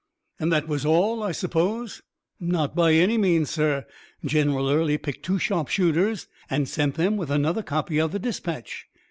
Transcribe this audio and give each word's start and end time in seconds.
"And 0.39 0.51
that 0.51 0.67
was 0.67 0.83
all, 0.83 1.21
I 1.21 1.31
suppose?" 1.31 2.01
"Not 2.39 2.75
by 2.75 2.93
any 2.95 3.19
means, 3.19 3.51
sir. 3.51 3.85
General 4.25 4.67
Early 4.67 4.97
picked 4.97 5.21
two 5.23 5.37
sharpshooters 5.37 6.25
and 6.49 6.67
sent 6.67 6.95
them 6.95 7.17
with 7.17 7.29
another 7.29 7.61
copy 7.61 7.99
of 8.01 8.11
the 8.11 8.17
dispatch. 8.17 8.87